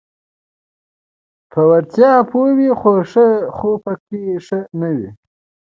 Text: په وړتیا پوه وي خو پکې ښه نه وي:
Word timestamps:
په 1.51 1.61
وړتیا 1.69 2.11
پوه 2.29 2.49
وي 2.57 2.69
خو 3.57 3.71
پکې 3.83 4.21
ښه 4.45 4.59
نه 4.79 4.89
وي: 4.95 5.09